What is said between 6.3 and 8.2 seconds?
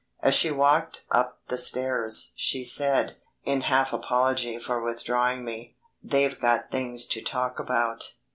got things to talk about."